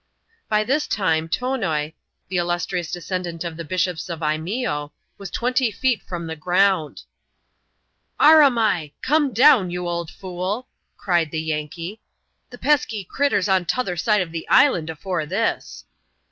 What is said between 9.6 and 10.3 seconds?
you old